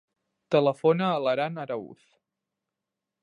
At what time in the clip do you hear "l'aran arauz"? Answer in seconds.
1.25-2.01